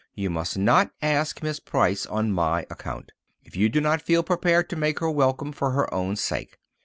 [0.15, 3.11] "You must not ask Miss Price on my account,
[3.43, 6.57] if you do not feel prepared to make her welcome for her own sake.